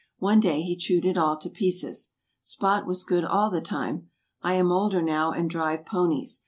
One 0.17 0.39
day 0.39 0.63
he 0.63 0.75
chewed 0.75 1.05
it 1.05 1.15
all 1.15 1.37
to 1.37 1.47
pieces. 1.47 2.13
Spot 2.39 2.87
was 2.87 3.03
good 3.03 3.23
all 3.23 3.51
the 3.51 3.61
time. 3.61 4.09
I 4.41 4.55
am 4.55 4.71
older 4.71 5.03
now, 5.03 5.31
and 5.31 5.47
drive 5.47 5.85
ponies. 5.85 6.39